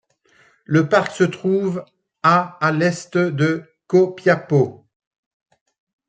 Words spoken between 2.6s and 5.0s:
l'est de Copiapó.